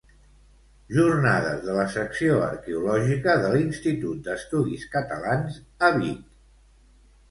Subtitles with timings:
[0.95, 6.23] Jornades de la Secció Arqueològica de l'Institut d'Estudis Catalans a Vic.